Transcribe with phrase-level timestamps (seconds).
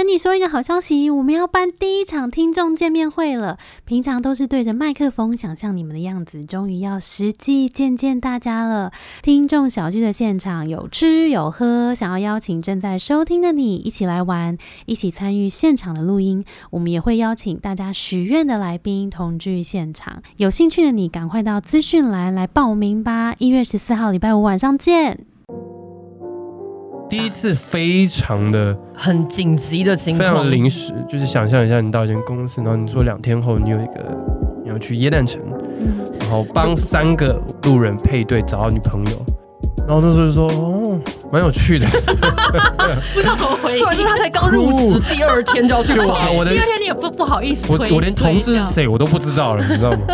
[0.00, 3.58] 跟你说一个好消息，我们要办第一场听众见面会了。
[3.84, 8.92] 平常都是对着麦克风想象你们的样子，终于要实际见见大家了。
[9.20, 16.42] 听众小聚的现场有吃有喝，想要邀请正在收听的你一起来玩，一起参与现场的录音。
[16.70, 20.22] 我们也会邀请大家许愿的来宾同聚现场。
[20.38, 23.34] 有兴趣的你，赶快到资讯栏来报名吧！
[23.36, 25.29] 一月十四号礼拜五晚上见。
[27.10, 34.16] 第一次非常的很紧急的情非常况，临时，就是想象一下，你到一间公司，然后你说两天后你有一个
[34.62, 35.40] 你要去耶诞城，
[36.20, 39.12] 然后帮三个路人配对找到女朋友，
[39.88, 41.00] 然后那时候就说哦，
[41.32, 41.86] 蛮有趣的，
[43.12, 46.36] 不知道怎么回重点是他才刚入职， 第二天就要去哇，玩。
[46.36, 50.06] 我的第二天你也不不好意思我连同事是谁我都不知道了，你知道吗？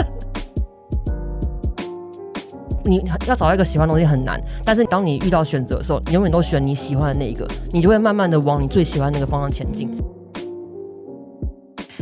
[2.87, 9.91] 你要找到一个喜欢的东西很难，但是当你遇到选择的时候，你永远都选你喜欢的那一个，你就会慢慢的往你最喜欢的那个方向前进。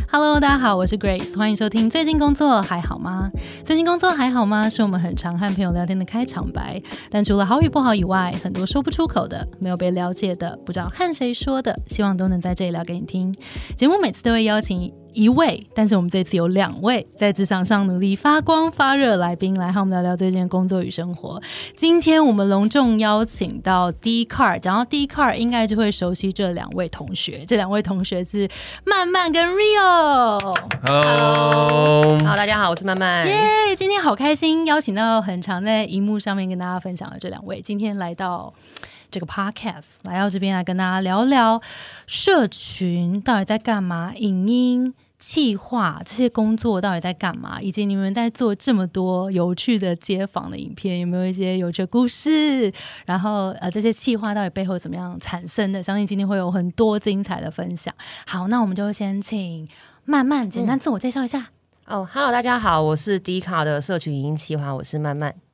[0.07, 1.89] Hello，大家好，我是 Grace，欢迎收听。
[1.89, 3.29] 最近工作还好吗？
[3.65, 4.69] 最近工作还好吗？
[4.69, 6.81] 是我们很常和朋友聊天的开场白。
[7.09, 13.35] 但除了好与不好以外，很多说不出口的、没有被了解的、不知道和谁说的，希望都能在这里聊给你听。
[13.75, 21.41] 节目每次都会邀请一位，但是我们这次有两位在职场上努力发光发热的来宾来和我们聊聊最近的工作与生活。
[21.73, 27.45] 今天我们隆重邀请到 D Car，讲到 D Car，应该就会熟悉这两位同学。
[27.47, 28.47] 这两位同学是
[28.83, 30.55] 曼曼跟 Rio。
[30.85, 33.25] Hello，好，大家好，我是曼曼。
[33.25, 38.53] 耶今天好开心，邀请到很常在荧幕上面跟大家分享的这两位，今天来到
[39.09, 41.61] 这个 podcast，来到这边来跟大家聊聊
[42.05, 44.93] 社群到底在干嘛，影音。
[45.27, 47.59] 企划这些工作到底在干嘛？
[47.59, 52.71] 以及你们在做这么多有趣的街访的影片，有没有一些有趣的故事？
[53.07, 55.81] 然后呃，这些企划到底背后怎么样产生的？
[55.81, 57.91] 相信今天会有很多精彩的分享。
[58.27, 59.67] 好，那我们就先请
[60.03, 61.47] 慢慢简单自我介绍一下。
[61.87, 65.44] 哦，Hello，大家好，我是迪卡的社群影音企划，我是曼曼。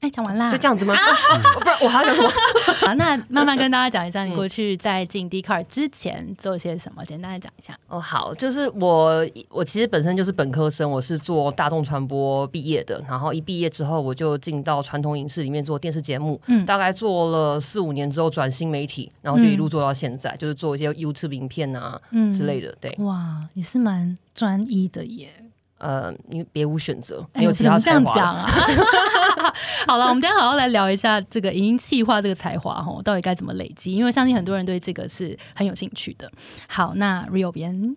[0.00, 0.94] 哎，讲完啦，就这样子吗？
[0.94, 2.30] 哦不然我还要讲什么？
[2.86, 7.76] 好，那慢慢跟大家讲一下，你 过去在进 d c a r 之前做些什么，简单的讲一下。
[7.88, 25.30] 哦，好，就是我，我其实本身就是本科生，我是做大众传播毕业的，然后一毕业之后，我就进到传统影视里面做电视节目，嗯大概做了四五年之后转新媒体，然后就一路做到现在，就是做一些 YouTube 影片啊、嗯之类的，对，哇，也是蛮专一的耶。
[25.78, 28.46] 呃，因为别无选择，有其他怎么这样才华了。
[28.46, 29.54] 讲啊？
[29.86, 33.92] 好了，我们今天好好来聊一下这个影音企划这个才华哈，到底该怎么累积？
[33.92, 36.30] 因为相信很多人对这个是很有兴趣的。
[36.68, 37.96] 好，那 Rio 边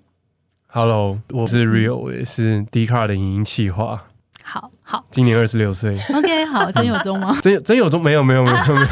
[0.68, 4.06] ，Hello，我是 Rio，我也是 D Car 的影音企划，
[4.44, 7.38] 好好今年二十六岁，，OK，好， 真有中吗？
[7.42, 8.86] 真有真有中没有没有没有没有，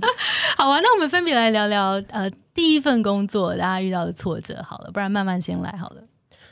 [0.56, 6.02] 好啊，那我们分别来聊聊呃第一份工作大家遇到的挫折好了，不然慢慢先来好了。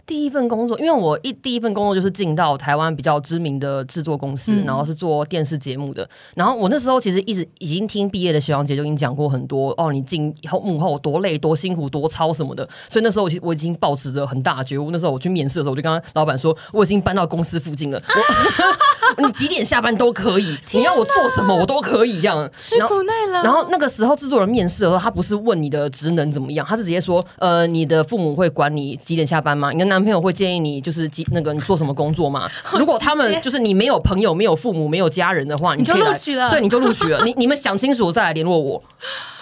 [0.07, 6.09] 第一份工作，因为我一第一份工作就是进到台湾比较知名的制作公司，嗯然后是做电视节目的。
[6.35, 12.69] 然后我那时候其实一直已经听毕业的学长姐就已经讲过很多哦，你进后幕后多累、多辛苦、多操什么的。
[12.89, 14.91] 所以那时候我其我已经抱持着很大的觉悟。
[14.91, 18.03] 那时候我去面试的时候，我就跟他老板说，我已经搬到公司附近了，
[19.17, 22.51] 我你几点下班都可以，你要我做什么我都可以这样。
[22.57, 29.71] 吃然后苦耐劳，然后那个时候制作人面试的时候，他不是问你的职能怎么样，他是直接说，呃，你的父母会管你几点下班吗？
[29.71, 32.51] 你的男朋友会建议你就是几那个你做什么工作吗？
[32.79, 37.25] 如果他们就是你没有朋友、没有父母、没有家人的话，你就录取了对，你就录取了。
[37.25, 38.83] 你你们想清楚再来联络我。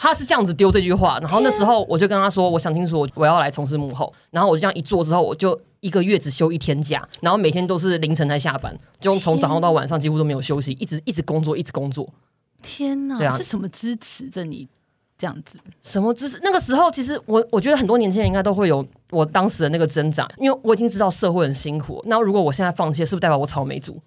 [0.01, 4.13] 他是这样子丢这句话，然后那时候我就跟他说，我想清楚，我我要来从事幕后。
[4.31, 12.09] 然后我就这样一做之后，我就一个月只休一天假，然后每天都是凌晨才下班，就从早上到晚上几乎都没有休息，一直一直工作，一直工作。
[12.63, 14.67] 天哪，对啊是什么支持着你
[15.21, 15.59] 这样子？
[15.83, 16.41] 什么知识？
[16.43, 22.03] 那个时候，其实我我觉得很多年轻人应该都会有我当时的那个挣扎，因为我已经知道社会很辛苦。
[22.07, 24.01] 那如果我现在放弃，是不是代表我草莓族？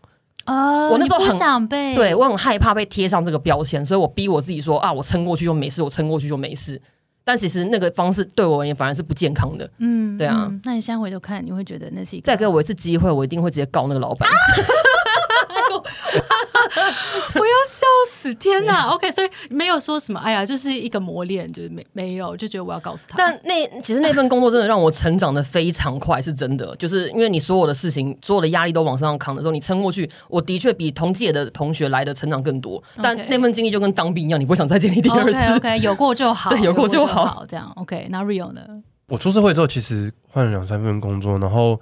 [0.45, 6.81] 哦我那时候很想被对我很害怕被贴上这个标签，所以我逼我自己说啊，我撑过去就没事，我撑过去就没事。
[7.23, 9.69] 但其实那个方式对我而言反而是不健康的。
[9.77, 14.27] 嗯对啊嗯那你现在回头看，你会觉得那是一个再给我一次机会，我一定会直接告那个老板。
[17.35, 18.33] 我要笑死！
[18.35, 23.15] 天哪，OK，所以没有说什么，哎呀，就是一个磨练，就是没没有，就觉得我要告诉他。
[23.17, 26.75] 但那其实那份工作真的让我成长的非常快，是真的。
[26.77, 32.81] 就是因为你所有的事情、所有的压力都往身上扛的时候，你撑过去，我的确比同届的同学来的成长更多。
[33.01, 35.53] 但那份经历就跟当兵一样，你不想再经历第二次。
[35.55, 38.07] OK， 有过就好，对有过就好，好这样 OK。
[38.09, 38.61] 那 Rio 呢？
[39.09, 41.79] 我出社会之后，其实换了两三份工作，然后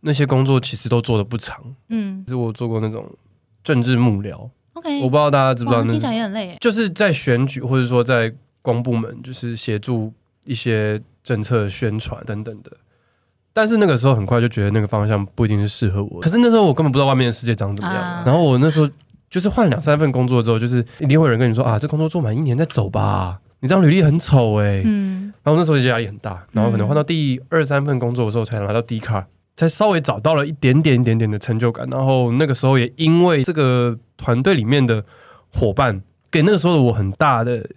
[0.00, 1.56] 那些工作其实都做的不长。
[1.88, 3.04] 嗯其实我做过那种
[3.64, 6.56] 政治幕僚，，OK，我不知道大家知不知道那听起来，也很累。
[6.60, 10.12] 就是在选举或者说在公部门，就是协助
[10.44, 12.72] 一些政策宣传等等的。
[13.52, 16.20] 但是那个时候很快就觉得那个方向不一定是适合我。
[16.20, 18.02] 可是那时候我根本不知道外面的世界长怎么样。
[18.02, 18.88] 啊然后我那时候
[19.28, 29.26] 就是换了两三份工作之后，就是一定会有人跟你说啊，这工作做满一年再走吧，你这样履历很丑哎、嗯然后那时候就压力很大，然后可能换到第二三份工作的时候才拿到 D 卡，
[29.58, 31.84] 才稍微找到了一点点一点点的成就感。
[31.90, 35.04] 然后那个时候也因为这个团队里面的
[35.52, 36.00] 伙伴，
[36.30, 37.68] 给那个时候的我很大的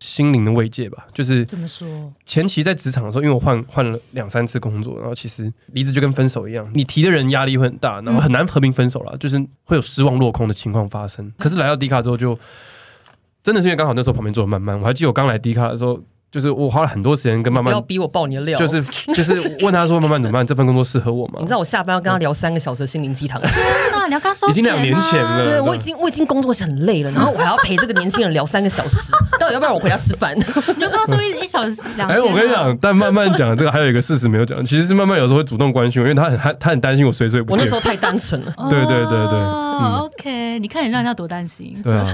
[0.00, 1.06] 心灵的慰藉吧。
[1.14, 1.86] 就是怎么说？
[2.26, 11.32] 前期在职场的时候，因为我换换了两三次工作，然后其实离职就跟分手一样，你提的人压力会很大，然后很难和平分手了，就是会有失望落空的情况发生。
[11.38, 12.36] 可是来到迪卡之后就，
[13.44, 18.58] 真的是因为刚好那时候旁边坐的慢慢，我还记得我刚来迪卡的时候，就是我花了很多时间跟慢慢，不要逼我爆你的料。
[18.58, 18.82] 就是
[19.14, 20.46] 就是问他说慢慢怎么办？
[20.46, 21.50] 这份工作适合我吗 你知？
[21.52, 23.40] 道我下班要跟他聊三个小时的心灵鸡汤，
[23.92, 30.36] 那你要跟他收已经两年前啊了对我已经我已经工作很累了，然后我还要陪这个年轻人聊三个小时， 到底要不要我回家吃饭？
[30.38, 32.18] 你就跟他说一一小时两千。
[32.18, 37.74] 哎，我跟你讲，，但慢慢讲这个还有一个事实没有讲，其实是慢慢有时候会主动关心我，因为他很他他很担心我随随不见我那时。
[37.74, 38.52] 候太单纯了。
[38.68, 39.38] 对对对对
[39.78, 41.80] OK，你看你让人家多担心。
[41.82, 42.12] 对啊，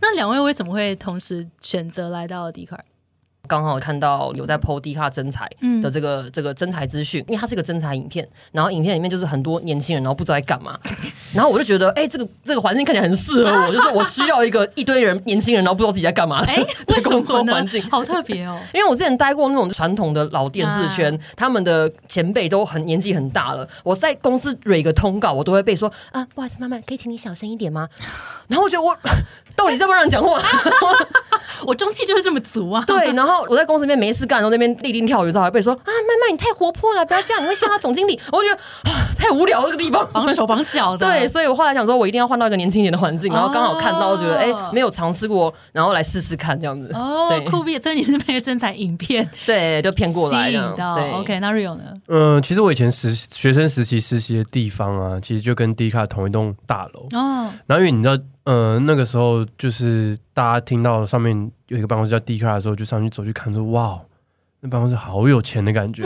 [0.00, 2.84] 那两位为什么会同时选择来到迪卡尔？
[3.46, 10.78] 刚好看到有在 PO 低卡真才嗯的这个、这个真才资讯，因为它是一个真才影片，然后影片里面就是很多年轻人，然后不知道在干嘛，
[11.34, 16.56] 然后我就觉得，哎、这个这个环境看起来很适合我，就是我需要一个一堆人年轻人，然后不知道自己在干嘛，哎，
[16.88, 17.82] 为什工作环境？
[17.90, 18.60] 好特别哦。
[18.72, 23.68] 因为我之前待过那种传统的老电视圈，啊他们的前辈都很年纪很大了。
[23.82, 27.88] 我在公司蕊个通告，我都会被说啊，不好意思，妈妈，可以请你小声一点吗？
[28.48, 28.96] 然后我觉得我
[29.56, 30.40] 到底在不让人讲话？
[31.66, 32.82] 我中气就是这么足啊。
[32.86, 38.18] 对，然后我在公司里面没事干，然后那边立定跳远之后还被说啊，曼曼你太活泼了，不要这样，你会吓到总经理。
[38.32, 40.08] 我就觉得啊， 太无聊了这个地方。
[40.12, 41.06] 绑手绑脚的。
[41.06, 46.90] 对，所以我后来想说，我一定要换到一个年轻一点的环境，然后刚好看到，觉得哎、哦没有尝试过，然后来试试看这样子。
[46.94, 47.80] 哦对，酷毙！
[47.82, 50.94] 所以你是被真彩影片 对，就骗过来吸这样引到。
[50.94, 51.82] 对 OK，那 Rio 呢？
[52.08, 57.06] 嗯，其实我以前实学生时期实习的地方啊，其实就跟 D 卡同一栋大楼。
[57.12, 58.16] 哦，然后因为你知道，
[58.50, 64.00] 呃，那个时候就是大家听到上面有一个办公室叫 D 卡的时候，就上去走去看，说哇，
[64.58, 66.02] 那办公室好有钱的感觉，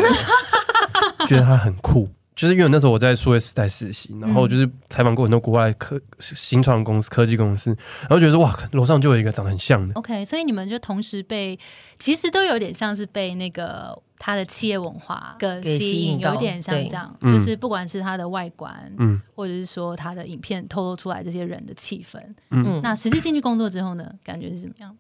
[1.27, 2.07] 觉得它很酷。
[2.37, 7.71] 就是因为那时候我在数位时代实习，然后就是采访过很多国外科新创公司、科技公司，
[8.03, 11.59] 然后觉得说哇，楼上就有一个长得很像的，OK，所以你们就同时被，
[11.99, 22.19] 其实都有点像是被那个他的企业文化跟吸引，有点像对这样，嗯就是不管是它的外观，嗯或者是说它的影片透露出来这些人的气氛。
[22.51, 22.65] 嗯。
[22.67, 24.97] 嗯，那实际进去工作之后呢，感觉是怎么样？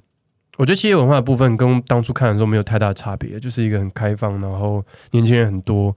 [0.59, 5.97] 我觉得企业文化的部分跟当初看的时候没有太大差别，就是一个很开放，然后年轻人很多，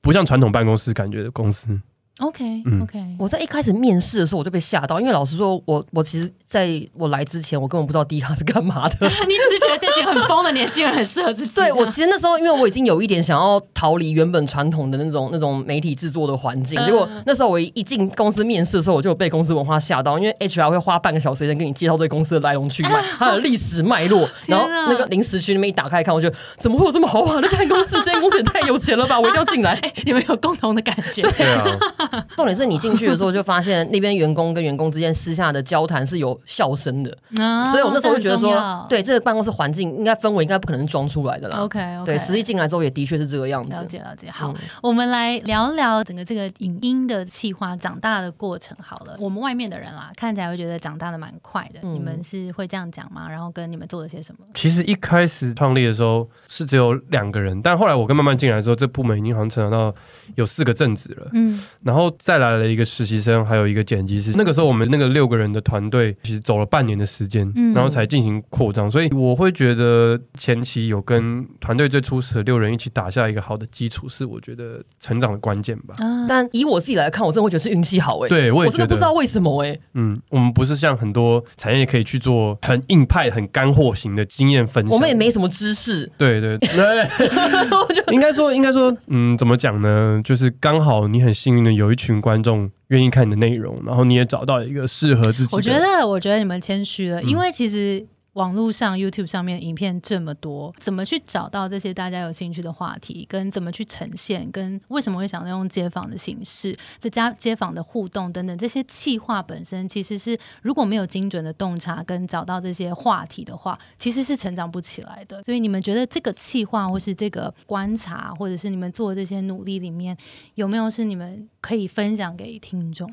[0.00, 1.78] 不像传统办公室感觉的公司。
[2.20, 8.96] OK 嗯 OK，我在一开始面试的时候我就被吓到，因为老实说，我我其实在我来之前，我根本不知道迪卡是干嘛的。
[9.02, 11.64] 你只是觉得这群很疯的年轻人很适合自己啊。
[11.64, 27.96] 对我其实那时候，因为我已经有一点想要逃离原本传统的那种那种媒体制作的环境，嗯结果那时候我一进公司面试的时候，我就被公司文化吓到，因为 HR 会花半个小时时间跟你介绍这个公司的来龙去脉，还有历史脉络，啊然后那个临时区那边一打开看，我觉得怎么会有这么豪华的办公室？
[28.04, 29.18] 这间公司也太有钱了吧！
[29.18, 29.78] 我一定要进来。
[30.06, 31.22] 你们有共同的感觉。
[31.22, 31.64] 对啊，
[32.36, 41.58] 重点是你进去的时候就发现那边员工跟员工之间私下的交谈是有笑声的，啊所以我那时候就觉得说，对对这个办公室环境应该氛围应该不可能装出来的啦。
[41.58, 43.76] ，OK 对，实际进来之后也的确是这个样子。
[43.76, 44.30] 了解了解。
[44.30, 49.16] 好，嗯我们来聊聊整个这个影音的企划长大的过程好了。
[49.18, 51.80] 我们外面的人啦，看起来会觉得长大的蛮快的。
[51.82, 53.28] 嗯你们是会这样讲吗？
[53.30, 54.44] 然后跟你们做了些什么？
[54.54, 59.94] 其实一开始创立的时候是只有两个人，但后来我跟慢慢进来之后，这部门已经好像成长到
[60.34, 64.32] 有四个正职了，嗯然后再来了一个实习生，还有一个剪辑师。
[64.36, 67.74] 那个时候我们那个六个人的团队其实走了半年的时间，嗯。
[67.74, 75.96] 然后才进行扩张，所以我会觉得前期有跟团队最初始的六人一起打下一个好的基础，是我觉得成长的关键吧。
[75.98, 86.56] 啊，但以我自己来看，我真的会觉得是运气好哎、对，我也觉得我真的不知道为什么哎、嗯，我们不是像很多产业可以去做很硬派、很干货型的经验分享，我们也没什么知识，对对。
[86.58, 87.08] 对，
[88.14, 90.20] 应该说应该说，嗯，怎么讲呢？
[90.24, 95.56] 就是刚好你很幸运的有一群观众愿意看你的内容，然后你也找到一个适合自己的。
[95.56, 98.06] 我觉得，我觉得你们谦虚了，嗯因为其实。
[98.34, 115.42] 网络上、YouTube 上面影片这么多，怎么去找到这些大家有兴趣的话题，跟怎么去呈现，跟为什么会想用街访的形式，在家街访的互动等等这些企划本身，其实是如果没有精准的洞察跟找到这些话题的话，其实是成长不起来的。
[115.44, 120.16] 所以你们觉得这个企划或是这个观察，或者是你们做这些努力里面，
[120.56, 123.08] 有没有是你们可以分享给听众？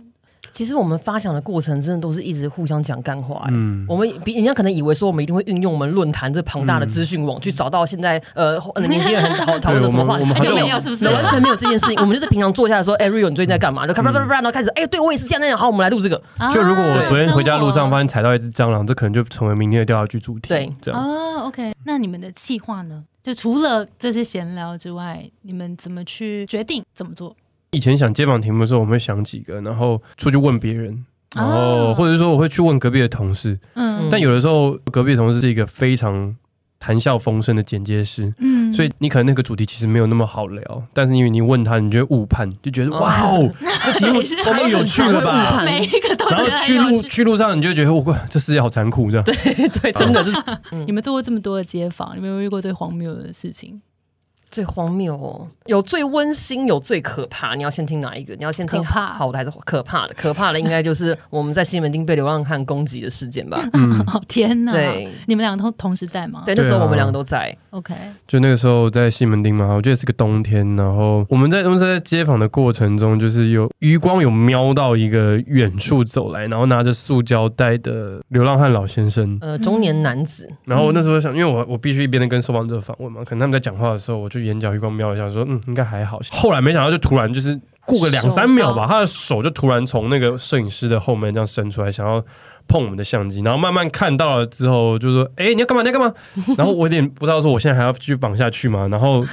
[0.51, 3.50] 其实我们发想的过程，真的都是一直互相讲干话、欸。
[3.51, 11.96] 嗯，我们比人家可能以为说我们一定会运用我们论坛这庞大的资讯网、去找到现在呃 年轻人很讨讨论的什么话题，对我们我们好像就没有是不是完全没有这件事情。
[12.01, 13.88] 我们就是平常坐下来说，哎、r i o 你最近在干嘛？
[13.88, 16.22] 就咔啪啪啪啪，然后开始，哎、对我也是这样那样，好，我们来录这个。
[16.53, 20.50] 就如果我啊昨天回家路上发生现踩到一只蟑螂，这可能就成为明天的调查局主题。
[20.50, 21.01] 对这样。
[21.01, 23.03] 活哦，OK，那你们的计划呢？
[23.24, 27.36] 就除了这些闲聊之外，你们怎么去决定怎么做？
[27.72, 33.60] 以前想街访题目的时候，我们会想几个，然后出去问别人，然后哦或者说我会去问隔壁的同事。
[33.75, 36.36] 嗯但有的时候隔壁的同事是一个非常
[36.80, 43.50] 谈笑风生的剪接师，嗯所以你可能那个主题其实没有那么好聊，但是因为你问他，你就会误判，就觉得哇哦，
[43.86, 45.63] 这题目太有趣了吧？
[45.63, 47.01] 每一个都然后去路。
[47.04, 49.24] 去路上，你就觉得哇，这世界好残酷，这样。
[49.25, 50.32] 对，真的是
[50.88, 53.82] 你们做过这么多的街访，你们有没有遇过最荒谬的事情？
[54.51, 55.48] 最荒谬哦。
[55.65, 57.55] 有最温馨，有最可怕。
[57.55, 58.36] 你要先听哪一个？
[58.36, 60.13] 你要先听可怕好的还是可怕的？
[60.13, 63.63] 可怕的应该就是我们在西门町被流浪汉攻击的事件吧？
[64.27, 64.72] 天哪！
[64.72, 66.43] 对你们两个同同时在吗？
[66.46, 67.55] 对，那时候我们两个都在。
[67.70, 67.93] ，OK，
[68.27, 79.38] 就那个时候在西门町嘛，我记得是个冬天，然后我们在我们在街访的过程中，就是有余光有瞄到一个远处走来，然后拿着塑胶袋的流浪汉老先生。
[79.41, 86.20] 呃，中年男子，然后我那时候想，因为我我必须一边跟受访者访问嘛，可能他们在讲话的时候，我就眼角余光瞄一下，说嗯应该还好。
[86.32, 92.24] 后来没想到就突然就是过个两三秒吧，他的手就突然从那个摄影师的后面这样伸出来，想要
[92.68, 95.82] 碰我们的相机，然后慢慢看到了之后就说：“哎、你要干嘛？
[95.82, 96.13] 你要干嘛？”
[96.58, 99.25] 然后我有点不知道说我现在还要继续绑下去吗，然后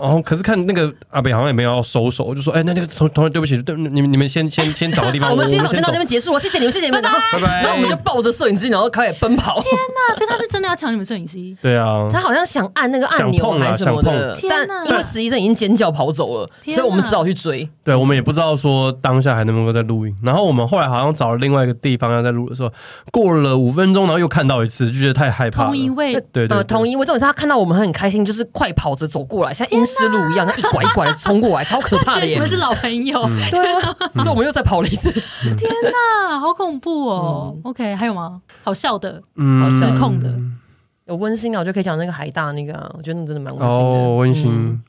[0.00, 7.02] 然后可是看那个阿北好像也没有要收手，我就说：“哎、那那个同同学对不起，对你们你们先先先找个地方， 我们今天先到这边结束了，谢谢你们，谢谢你们。
[7.02, 9.60] 然后，拜拜。”然后我们就抱着摄影机，然后开始奔跑。
[9.60, 11.56] 天哪所以他是真的要抢你们摄影机？
[11.60, 17.68] 对啊，他好像想按那个按钮还是什么的，但天哪因为实习生已经尖叫跑走了，所以我们只好去追。
[17.84, 20.14] 对，我们也不知道说当下还能不能够再录音。
[20.22, 22.72] 然后我们后来好像找了另外一个地方要再录的时候，
[23.12, 25.66] 过了五分钟，然后又看到一次，就觉得太害怕了。
[25.68, 32.48] 同一位呃，对对对同一位，重点是他看到我们很开心，就是快跑着走过来，像阴湿路一样，他一拐一拐的冲过来，超可怕的耶 你们！
[32.48, 35.10] 是老朋友，对啊， 所以我们又再跑了一次。
[35.12, 35.70] 天
[36.30, 38.40] 哪，好恐怖哦！OK，还有吗？
[38.62, 40.32] 好笑的，嗯好失控的
[41.06, 43.84] 有温馨啊，我就可以讲那个海大那个啊，我觉得那真的蛮温馨的。
[43.84, 44.52] 哦，温馨。
[44.52, 44.82] 嗯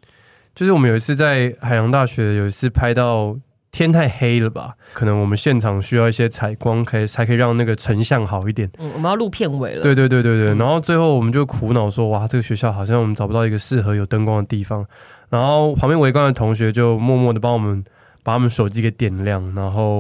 [0.56, 3.38] 就是我们有一次在海洋大学，有一次拍到
[3.72, 8.70] 天太黑了吧，可能我们现场需要一些采光，可以才可以让那个成像好一点。
[8.80, 9.82] 嗯，我们要录片尾了。
[9.82, 14.86] 对对对对对，嗯然后最后我们就苦恼说，哇，这个学校好像我们找不到一个适合有灯光的地方。
[15.30, 17.84] 然后旁边围观的同学就默默的帮我们
[18.24, 20.00] 把我们手机给点亮，然后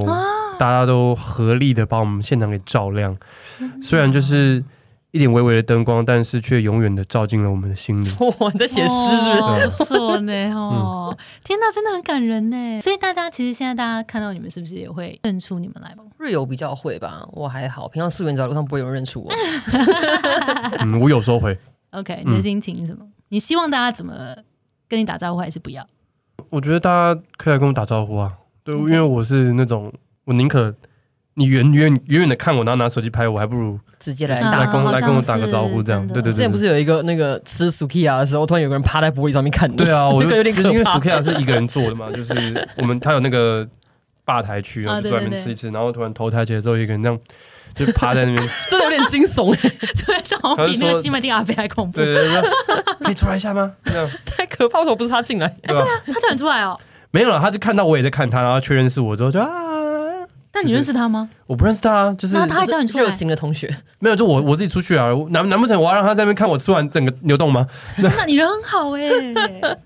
[0.57, 3.15] 大家都合力的把我们现场给照亮。
[3.81, 4.63] 虽然就是
[5.17, 8.09] 一点微微的灯光，但是却永远的照进了我们的心里。
[8.19, 9.63] 哇，你在写诗是不是？
[9.65, 12.79] 哦不错呢 哦，天哪，真的很感人呢。
[12.81, 16.03] 所以大家其实现在大家看到你们，是不是也会认出你们来吗？
[16.19, 19.31] 瑞友比较会吧，我还好，平常素颜走在路上不会有人认出我。
[20.79, 21.57] 嗯，我有时候会
[21.89, 23.03] ，OK，你的心情是什么？
[23.29, 24.13] 你希望大家怎么
[24.87, 25.83] 跟你打招呼，还是不要？
[26.51, 28.31] 我觉得大家可以来跟我打招呼啊。
[28.63, 29.91] 对，因为我是那种
[30.25, 30.73] 我宁可
[31.37, 36.01] 你远远远远的看我，然后拿手机拍我，还不如直接来来跟我来跟我打个招呼这样。
[36.07, 39.75] 对对对对之前不是有一个那个吃 sukiya 的时候，突然有个人趴在玻璃上面看你。
[39.75, 43.67] 对啊，我就那个有点可因为怕 Sukiya 是一个人做的嘛，就是我们他有那个
[44.25, 47.19] 吧台区，然后就啊对对专门吃一吃，然后突然头抬起来之后，一个人这样
[47.75, 52.05] 就趴在那边， 真的有点惊悚， 对，这好像比那个西门町阿飞还恐怖对。
[52.15, 52.41] 对对，
[53.05, 53.71] 可以出来一下吗？
[53.85, 54.79] 这样太可怕！
[54.79, 55.47] 为什么不是他进来？
[55.67, 55.85] 对啊？
[56.07, 56.79] 他叫你出来哦，
[57.11, 59.47] 没有了，他就看到我也在看他，然后确认是我之后就啊，
[60.59, 61.29] 但你认识他吗？
[61.45, 67.67] 我不认识他啊，就是那他还叫你出来热心的同学， 没有，就我我自己出去啊，难难不成我要让他在那边看我吃完整个牛洞吗？
[68.01, 69.01] 那你人很好哎，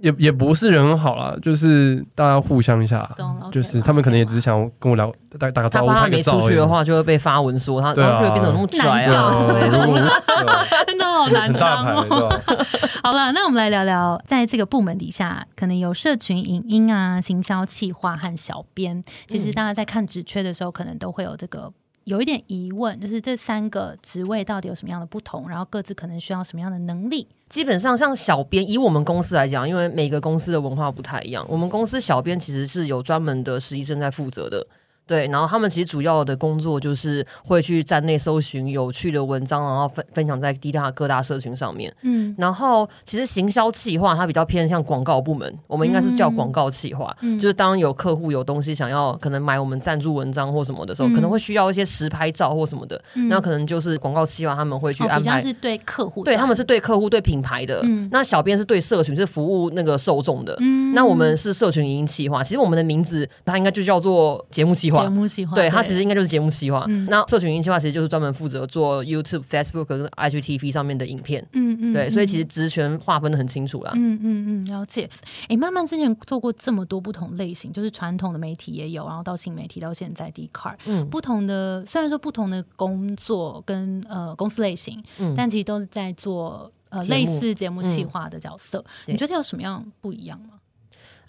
[0.00, 10.64] 也也不是人很好啦，就是大家互相一下懂了，OK 就是他们可能也只是想跟我聊打打个招呼，他怕他没拍个照而已出去的，话，就会被发文说他，对啊然后就会变得那么拽难啊。
[10.86, 12.40] 真的好难很大牌，当哦。
[12.46, 12.66] 对吧？
[13.00, 19.02] 好了，那我们来聊聊，在这个部门底下，可能有社群影音啊、行销企划和小编。
[19.28, 21.72] 其实大家在看职缺的时候，可能都会有这个
[22.04, 27.28] 有一点疑问，就是这三个职位到底有什么样的不同，然后各自可能需要什么样的能力。
[27.48, 34.66] 基本上像小编，以我们公司来讲，因为每个公司的文化不太一样，我们公司小编其实是有专门的实习生在负责的。
[35.08, 41.92] 对，然后他们其实主要的工作就是会去站内搜寻有趣的文章，然后分分享在低大各大社群上面。
[42.02, 55.42] 嗯然后其实行销企划它比较偏向广告部门，我们应该是叫广告企划，嗯就是当有客户有东西想要可能买我们赞助文章或什么的时候，嗯可能会需要一些实拍照或什么的，嗯那可能就是广告企划他们会去哦，安排。
[55.60, 57.80] 对客户，对，他们是对客户、对品牌的。
[57.84, 60.54] 嗯那小编是对社群，是服务那个受众的。
[60.60, 65.08] 嗯那我们是社群影音企划，其实我们的名字它应该就叫做节目企划划节。
[65.10, 66.84] 目企划，对，它其实应该就是节目企划。
[66.88, 71.46] 嗯那社群营企划其实就是专门负责做 YouTube、Facebook 跟 IGTV 上面的影片。
[71.52, 73.92] 嗯嗯，对，所以嗯其实职权划分的很清楚啦。
[73.94, 75.08] 嗯嗯嗯，了解。
[75.48, 88.84] 哎，慢慢之前做过这么多不同类型，就是传统的媒体也有，然后到新媒体，到现在 d c a r 嗯不同的虽然说不同的工作跟呃公司类型，嗯但其实都是在做呃类似节目企嗯划的角色。
[89.06, 90.50] 对你觉得有什么样不一样吗？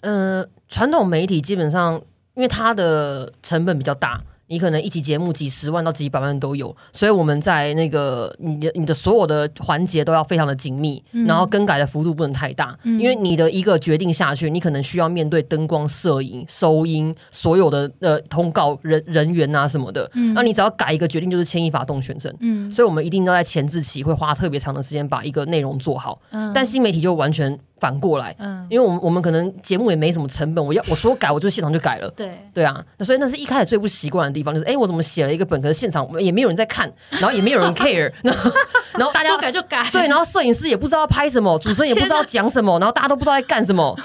[0.00, 2.00] 呃，传统媒体基本上
[2.34, 4.20] 因为它的成本比较大。
[4.52, 22.34] 你可能一集节目几十万到几百万都有，所以我们在那个你的你的所有的环节都要非常的紧密，嗯然后更改的幅度不能太大，嗯因为你的一个决定下去，你可能需要面对灯光、摄影、收音所有的呃通告人人员啊什么的，嗯那你只要改一个决定，就是牵一发动全身。
[22.40, 26.20] 嗯所以，我们一定要在前置期会花特别长的时间把一个内容做好。
[26.32, 32.08] 嗯但新媒体就完全反过来，嗯因为我们我们可能节目也没什么成本，我要我说改，我就现场就改了。
[32.10, 38.50] 对对啊，那所以那是一开始最不习惯的地方，就是哎，诶我怎么写了一个本，可是现场也没有人在看，然后也没有人 care， 然后
[38.92, 43.96] 然后大家说改就改，对，然后摄影师也不知道拍什么，主持人也不知道讲什么，然后大家都不知道在干什么。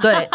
[0.00, 0.28] 对，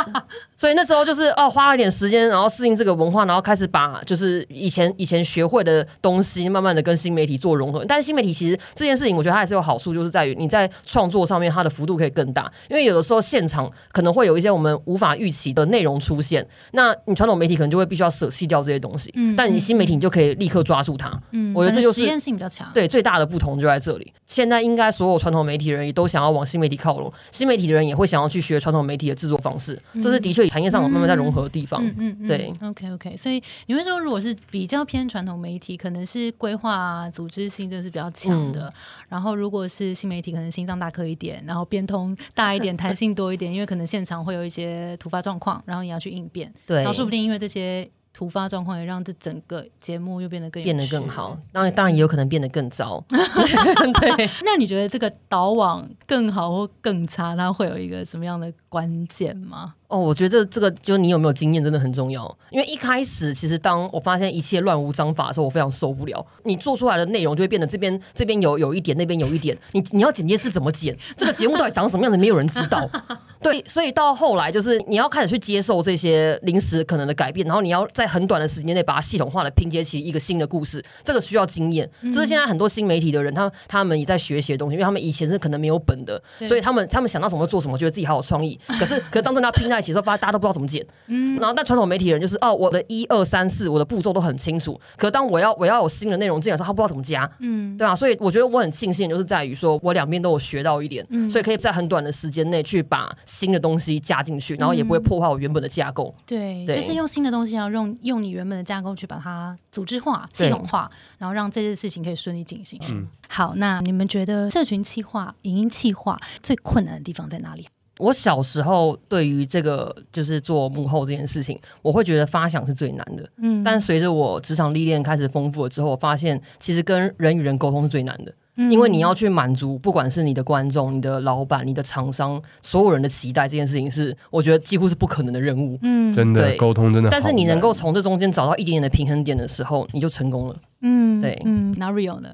[0.60, 7.86] 所以那时候就是哦，花了一点时间，然后适应这个文化，然后开始把就是以前以前学会的东西，慢慢的跟新媒体做融合。
[7.88, 21.10] 但是新媒体其实这件事情，我觉得它还是有好处，就是在于你在创作上面它的幅度可以更大，因为有的时候现场可能会有一些我们无法预期的内容出现，那你传统媒体可能就会必须要舍弃掉这些东西，嗯但你新媒体你就可以立刻抓住它。
[21.32, 22.70] 嗯，我觉得这就是实验性比较强。
[22.74, 24.12] 对，最大的不同就在这里。
[24.28, 31.82] 现在应该所有传统媒体人也都想要往新媒体靠拢，新媒体的人也会想要去学传统媒体的制作方式，这是的确产业上慢慢在融合的地方。
[31.86, 38.74] 嗯嗯，对，OK OK，所以你会说，如果是比较偏传统媒体，可能是规划啊、组织性这是比较强的。
[39.08, 46.52] 然后如果是新媒体，可能心脏大颗一点，然后变通大一点，弹性多一点，因为可能现场会有一些突发状况，然后你要去应变。
[46.66, 51.38] 对然后说不定因为这些突发状况，也让这整个节目又变得更变得更好，。
[51.52, 53.04] 当然当然也有可能变得更糟。
[53.08, 59.76] 对，那你觉得这个导网更好或更差，它会有一个什么样的关键吗？
[59.90, 62.38] 哦，我觉得这这个就是你有没有经验真的很重要。
[62.52, 66.24] 因为一开始其实当我发现一切乱无章法的时候，我非常受不了。
[66.44, 69.58] 你做出来的内容就会变得这边这边有有一点，那边有一点。
[69.72, 70.96] 你你要剪接是怎么剪？
[71.18, 72.88] 这个节目到底长什么样子，没有人知道。
[73.42, 81.90] 对，所以到后来就是你要开始去接受这些临时可能的改变，然后你要在很短的时间内把它系统化的拼接起一个新的故事，这个需要经验。
[82.14, 88.60] 这是现在很多新媒体的人，他他们也在学习的东西，因为他们以前是可能没有本的，所以他们他们想到什么做什么，觉得自己好有创意。
[88.78, 90.86] 可是可是当真的要拼在一起的时候，发现大家都不知道怎么剪。
[91.08, 94.80] 嗯然后但传统媒体人就是哦，我的一二三四，我的步骤都很清楚。
[94.98, 97.30] 可是当我要我要有新的内容进来的时候，他不知道怎么加。
[97.40, 106.14] 嗯，对啊，所以我觉得我很庆幸，就是在于说我两边都有学到一点，所以可以在很短的时间内去把新的东西加进去，然后也不会破坏我原本的架构。
[106.26, 112.80] 对，对就是用新的东西，要用用你原本的架构去把它组织化、系统化，然后让这件事情可以顺利进行。
[112.90, 117.68] 嗯好，那你们觉得社群企划、影音企划最困难的地方在哪里？
[118.00, 123.30] 我小时候对于这个就是做幕后这件事情，我会觉得发想是最难的。
[123.38, 128.32] 嗯但随着我职场历练开始丰富了之后，我发现其实跟人与人沟通是最难的。
[128.56, 135.78] 嗯因为你要去满足，不管是你的观众、你的老板、你的厂商，所有人的期待，这件事情是我觉得几乎是不可能的任务。
[135.82, 140.56] 嗯真的对沟通真的，但是你能够从这中间找到一点点的平衡点的时候，你就成功了。
[140.82, 142.30] 嗯对嗯，那 Rio 呢？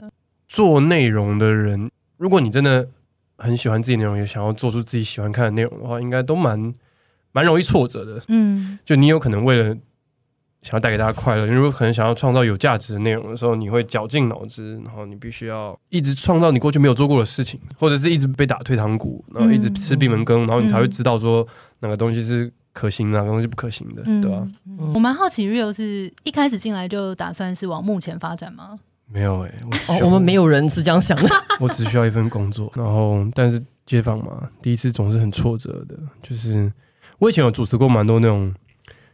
[0.47, 2.87] 做内容的人，如果你真的
[3.37, 6.73] 很喜欢自己内容，也想要做出自己喜欢看的内容的话，应该都蛮
[7.31, 8.21] 蛮容易挫折的。
[8.27, 9.75] 嗯就你有可能为了
[10.61, 21.45] 想要带给大家快乐，你如果可能想要创造有价值的内容的时候，你会绞尽脑汁，然后你必须要一直创造你过去没有做过的事情，或者是一直被打退堂鼓，然后一直吃闭门羹，然后你才会知道说
[21.81, 28.79] 哪个东西是可行的，哪个东西不可行的，嗯对吧、嗯我蛮好奇，Real 是一开始进来就打算是往目前发展吗？
[29.07, 29.53] 没有哎、
[30.03, 31.29] 我们没有人是这样想的。
[31.61, 35.97] 我只需要一份工作，然后但是街访嘛，第一次总是很挫折的。
[36.21, 36.71] 就是
[37.19, 38.53] 我以前有主持过蛮多那种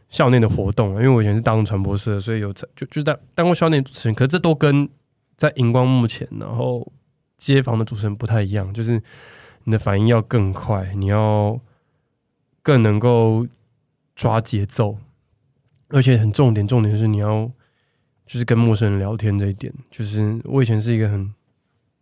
[0.08, 4.88] 校内的活动啊，因为我以前是大众传播社，所以有在就就当当过校内主持人，可是这都跟
[5.36, 6.90] 在荧光幕前，然后
[7.36, 9.00] 街访的主持人不太一样，就是
[9.64, 11.60] 你的反应要更快，你要
[12.62, 13.46] 更能够
[14.16, 14.96] 抓节奏，
[15.90, 17.50] 而且很重点，重点是你要
[18.26, 21.32] 就是跟陌生人聊天这一点，就是我以前是一个很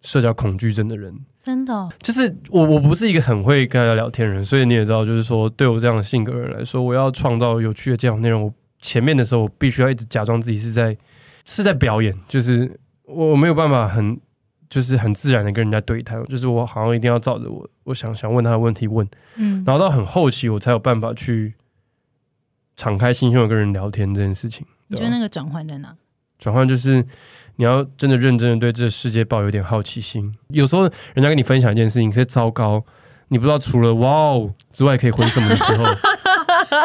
[0.03, 10.97] 社交恐惧症的人，真的哦、就是我我不是一个很会跟大家聊天的人，所以你也知道，就是说对我这样的性格的人来说，我要创造有趣的这样内容，我前面的时候我必须要一直假装自己是在
[11.45, 14.19] 是在表演，就是我没有办法很
[14.69, 19.07] 就是很自然的跟人家对谈，就是我好像一定要照着我我想想问他的问题问，
[19.37, 21.55] 嗯然后到很后期我才有办法去
[22.77, 24.67] 敞开心胸的跟人聊天这件事情。
[24.87, 25.95] 你觉得那个转换在哪？
[26.41, 27.05] 转换就是
[27.57, 30.35] 你要真的认真的对这个世界抱有点好奇心。
[30.49, 30.83] 有时候
[31.15, 32.83] 人家跟你分享一件事情，可是糟糕，
[33.29, 35.85] 你不知道除了哇哦之外可以回什么的时候，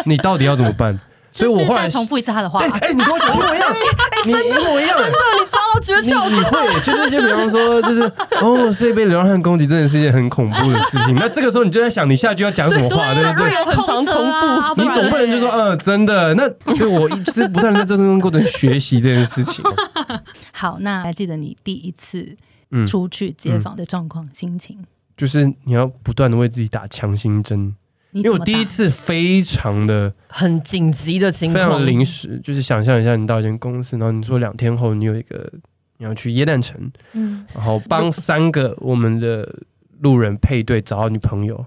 [0.05, 0.99] 你到底要怎么办？
[1.35, 2.59] 所以我后来重复一次他的话。
[2.79, 3.69] 哎，你跟我讲一模一样，
[4.23, 6.29] 你一模一样，真的，你抓到诀窍。
[6.29, 8.01] 你会就是就比方说，就是
[8.41, 11.13] 哦，所以被流浪汉攻击真的是一件很恐怖的事情。
[11.15, 13.65] 那这个时候你就在想，你下句要讲什么话，对不对？
[13.65, 14.15] 很常重
[14.75, 16.33] 复，你总不能就说嗯，真的。
[16.35, 19.61] 那所以我一直不断在这中过程学习这件事情。
[20.53, 22.37] 好，那还记得你第一次
[22.87, 24.77] 出去街访的状况、心情？
[25.17, 27.75] 就是你要不断的为自己打强心针。
[28.15, 35.51] 因为我第一次非常的很紧急的情况，非常临时，就是想象一下，你到一间公司，然后你说两天后你有一个
[35.97, 36.79] 你要去耶诞城，
[37.11, 39.53] 嗯，然后帮三个我们的
[39.99, 41.65] 路人配对找到女朋友，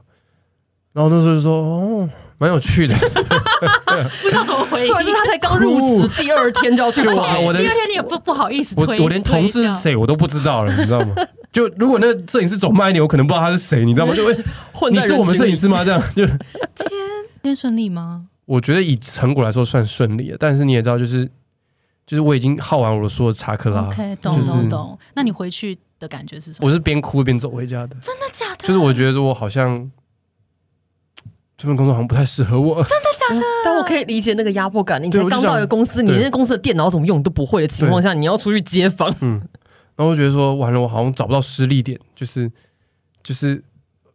[0.95, 2.09] 然后那时候就说哦，
[2.39, 2.95] 蛮有趣的，
[4.23, 11.15] 不知道怎么回应， 是他才刚入职， 第二天就要去玩，我的第二天你也不不好意思，我我连同事是谁我都不知道了，你知道吗？
[11.51, 14.15] 就如果那个摄影师走慢一点，我可能不知道他是谁，你知道吗？
[14.15, 14.37] 就 会
[14.73, 15.85] 混你是我们摄影师吗？
[15.85, 16.37] 这样就天
[17.43, 18.27] 天顺利吗？
[18.45, 21.27] 我觉得以成果来说算顺利了，但是你也知道，就是
[22.07, 24.99] 就是我已经耗完我说的查克拉，OK，懂懂懂。
[25.15, 26.67] 那你回去的感觉是什么？
[26.67, 28.67] 我是边哭边走回家的，真的假的？
[28.67, 29.91] 就是我觉得说我好像
[31.57, 33.43] 这份工作好像不太适合我，真的假的？
[33.65, 35.03] 但我可以理解那个压迫感。
[35.03, 39.41] 你才刚到一个公司，你连公司的电脑怎么用你都不会的情况下，你要出去接访，嗯。
[39.99, 42.49] 然后我觉得说完了，我好像找不到失力点，就是
[43.21, 43.61] 就是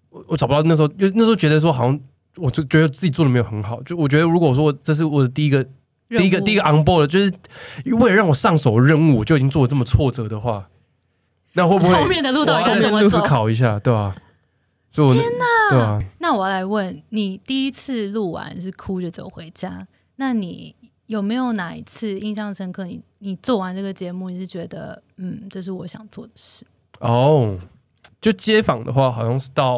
[0.09, 1.99] 我我找不到那时候，就那时候觉得说好像
[2.37, 3.83] 我就觉得自己做的没有很好。
[3.83, 5.61] 就我觉得如果说这是我的第一个
[6.07, 7.33] 第一个第一个 on board，就是
[7.95, 10.69] 为了让我上手任务，我就已经做的这么挫折的话，
[11.51, 14.15] 那会不会后面的路到底该思考一下，对吧？
[14.93, 16.01] 天哪，对啊？
[16.19, 20.75] 那我要来问你，第一次录完是哭着走回家，那你？
[21.07, 22.85] 有没有哪一次印象深刻？
[22.85, 26.65] 你你做完这个节目，你是觉得嗯，这是我想做的事
[26.99, 27.57] 哦。
[28.19, 29.77] 就街访的话，好像是到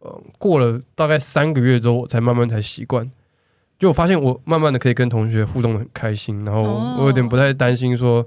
[0.00, 3.08] 呃过了大概三个月之后，我才慢慢才习惯。
[3.78, 6.62] 就我发现，我慢慢的可以跟同学互动的很开心，然后
[6.98, 8.26] 我有点不太担心说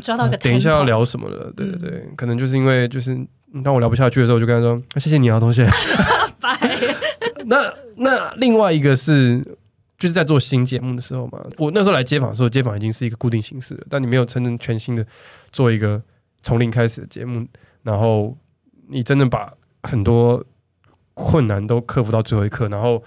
[0.00, 1.52] 抓到个等一下要聊什么了。
[1.56, 3.18] 对对对，可能就是因为就是
[3.64, 5.66] 当我聊不下去的时候，我就跟他说：“谢谢你啊，同学。”
[7.46, 9.44] 那那另外一个是。
[10.04, 13.86] 就是在做新节目的时候嘛，我那时候来街访的时候，街访已经是一个固定形式了。
[13.88, 15.06] 但你没有真正全新的
[15.50, 16.02] 做一个
[16.42, 17.46] 从零开始的节目，
[17.82, 18.36] 然后
[18.88, 19.50] 你真正把
[19.82, 20.44] 很多
[21.14, 23.02] 困难都克服到最后一刻，然后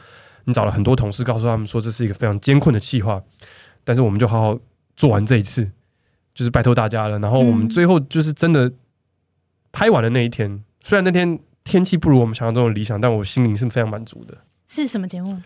[0.46, 3.22] 你找了很多同事，告诉他们说这是一个非常艰困的计划，
[3.84, 4.60] 但是我们就好好
[4.96, 5.72] 做完这一次，
[6.34, 7.20] 就是拜托大家了。
[7.20, 8.74] 然后我们最后就是真的
[9.72, 14.36] 拍完的那一天，虽然那天天气不如我们想象中的理想，但我心灵是非常满足的。
[14.68, 15.40] 是什么节目？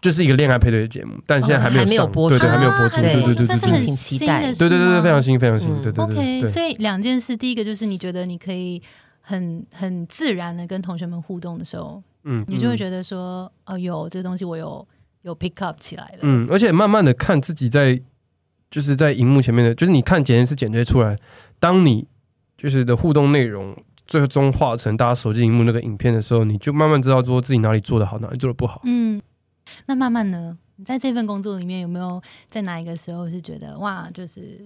[0.00, 4.42] 就是一个恋爱配对的节目，但现在还没有播出，对对，还没有播出，对对对对对，敬请期待。
[4.52, 6.06] 对对对对，非常新，非常新，对对
[6.40, 6.48] 对。
[6.48, 8.80] 所以两件事，第一个就是你觉得你可以
[9.20, 14.86] 很很自然的跟同学们互动的时候，嗯，你就会觉得说，哦，有这个东西，我有
[15.22, 16.18] 有 pick up 起来了。
[16.22, 18.00] 嗯，而且慢慢的看自己在
[18.70, 21.18] 就是在荧幕前面的，就是你看剪辑师剪接出来，
[21.58, 22.06] 当你
[22.56, 23.76] 就是的互动内容
[24.06, 28.80] 最终化成大家手机荧幕那个影片的时候，你就慢慢知道说自己哪里做的好，哪里做的不好。
[28.84, 29.20] 嗯。
[29.86, 30.56] 那慢慢呢？
[30.76, 34.60] 你在这份工作里面有没有在哪一个时候是觉得哇，就是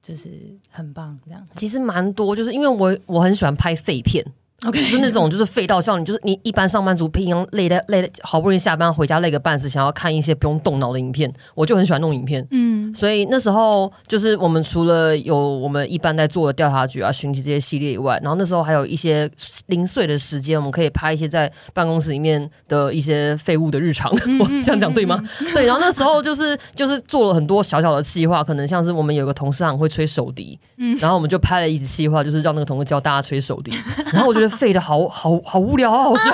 [0.00, 0.30] 就是
[0.70, 1.46] 很棒这样？
[1.56, 4.24] 其实蛮多，就是因为我我很喜欢拍废片。
[4.64, 12.44] OK，就是那种就是废到像你就是你一般上班族平常累的累的好不容易下班回家累个半死，想要看一些不用动脑的影片，我就很喜欢弄影片。
[12.52, 19.30] 嗯，所以那时候就是我们除了有我们一般在做的调查局啊、寻奇这些系列以外，然后那时候还有一些
[19.66, 24.10] 零碎的时间，我们可以拍一些在办公室里面的一些废物的日常。
[24.40, 25.22] 我这样讲对吗？
[25.52, 33.70] 对，然后那时候就是就是做了很多小小的计划，可能像是我们有个同事很会吹手笛，嗯，然后我们就拍了一支计划，就是让那个同事教大家吹手笛，
[34.14, 34.45] 然后我觉得。
[34.48, 36.32] 废的好 好好无聊，好好笑。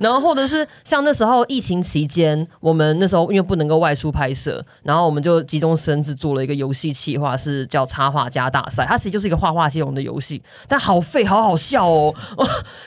[0.00, 8.86] 然后或者是像那时候疫情期间，我们那时候因为不能够外出拍摄，然后我们就急中生智做了一个游戏企划，是叫插画家大赛。
[8.86, 12.14] 它其实就是一个画画接龙的游戏，但好废，好好笑哦。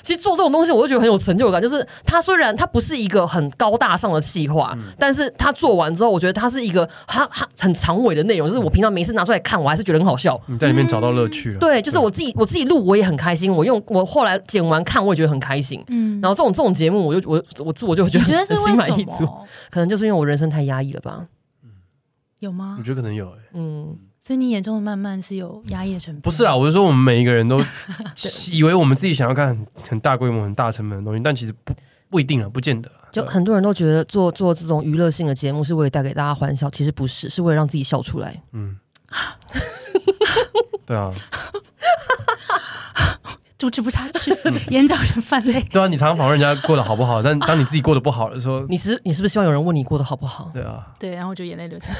[0.01, 1.61] 其实做这种东西， 我就觉得很有成就感。
[1.61, 8.47] 就是它虽然它不是一个很高大上的企划，但是它做完之后，我觉得它是一个它它很长尾的内容。
[8.47, 10.39] 就是我平常没事拿出来看，我还是觉得很好笑。
[10.47, 11.59] 你在里面找到乐趣了。
[11.59, 13.51] 对，就是我自己我自己录，我也很开心。
[13.51, 14.05] 我用我。
[14.15, 15.83] 后来剪完看，我也觉得很开心。
[15.89, 19.27] 嗯，然后这种这种节目，我就我我自我就觉得心满意足。
[19.69, 21.27] 可能就是因为我人生太压抑了吧？
[21.65, 21.69] 嗯，
[22.39, 22.77] 有吗？
[22.79, 23.35] 我觉得可能有。
[23.51, 26.21] 嗯，所以你眼中的慢慢是有压抑的成分？
[26.21, 27.59] 不是啊，我是说我们每一个人都
[28.53, 31.73] 以为我们自己想要看很大规模、很大成本的东西，但其实不
[32.09, 32.89] 不一定了，不见得。
[33.11, 38.41] 就很多人都觉得做做这种娱乐性的节目是为了带给大家欢笑，其实不是，是为了让自己笑出来。
[38.53, 38.77] 嗯，
[40.87, 41.13] 对啊。
[43.65, 44.31] 主持不下去，
[44.69, 45.59] 眼角人泛泪。
[45.71, 50.51] 对啊，你常常访问人家过得好不好，但 当你自己过得不好的时候，你是你是不是希望有人问你过得好不好？
[50.53, 51.99] 对啊，对，然后就眼泪流下来。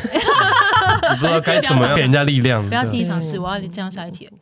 [1.11, 2.67] 你不知道该怎么给人家力量。
[2.69, 4.29] 不要轻易尝试，我要这样下一题。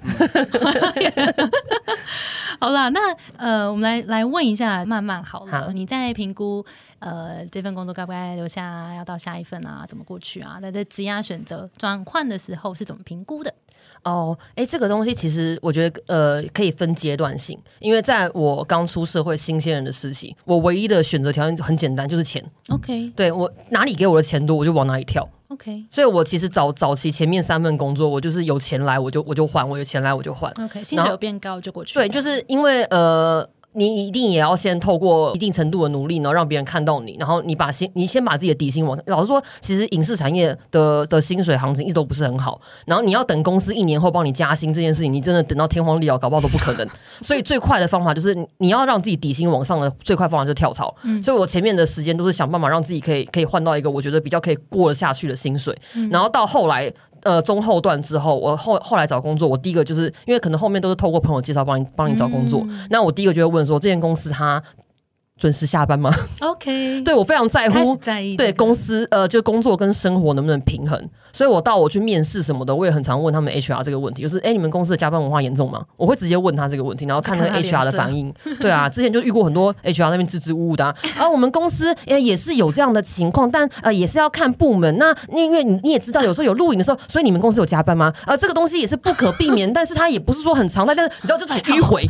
[2.59, 2.99] 好了，那
[3.37, 6.65] 呃，我们来来问一下，慢慢好了，你在评估
[6.99, 10.59] 呃这份工作该不该留下，要到下一份啊，怎么过去啊？
[10.61, 13.53] 那在职业选择转换的时候是怎么评估的？
[14.03, 17.57] 哦，哎，这个东西其实我觉得，呃，可以分阶段性。
[17.79, 22.43] 因为在我刚出社会新鲜人的时期，我唯一的选择条件很简单，就是钱。
[22.69, 25.27] OK，对我哪里给我的钱多，我就往哪里跳。
[25.47, 30.51] OK，所以我其实早早期前面三份工作，我就是有钱来我就我就换，我有钱来我就换。
[30.63, 31.93] OK，薪水有变高就过去。
[31.93, 33.47] 对，就是因为呃。
[33.73, 39.03] 你一定也要先透过一定程度的努力，然后让别人看到你，然后你把薪，你先把自己的底薪往上。
[39.07, 42.59] 老实说，其实影视产业的的薪水行情一直都不是很好。
[42.85, 46.87] 然后你要等公司一年后帮你加薪这件事情，你真的等到天荒地老，搞不好都不可能。
[47.21, 50.95] 所以最快的方法就是你要让自己底薪往上的最快方法就是跳槽。
[51.23, 55.75] 所以我前面的时间都是想办法让自己可以可以换到一个我觉得比较可以过得下去的薪水。
[56.11, 56.93] 然后到后来。
[57.23, 64.61] 呃，中后段之后，我后后来找工作，我第一个就是因为可能后面都是透过朋友介绍帮你帮你找工作，那我第一个就会问说，这间公司它。
[65.43, 70.97] 准时下班吗？OK， 对我非常在乎，在意对公司呃，就工作跟生活能不能平衡。
[71.33, 75.83] 所以我到我去面试什么的，我也很常问他们 HR 这个问题，就是哎，你们公司的加班文化严重吗？
[75.97, 78.33] 我会直接问他这个问题，然后看那个 HR 的反应。
[78.61, 80.85] 对啊， 之前就遇过很多 HR 那边支支吾吾的，
[81.17, 84.95] 啊，我们公司也也是有这样的情况，但呃也是要看部门。
[84.97, 88.13] 那因为你你也知道，有时候有录影的时候，所以你们公司有加班吗？
[88.27, 92.07] 呃，这个东西也是不可避免，但是它也不是说很常态但是你知道就是很迂回。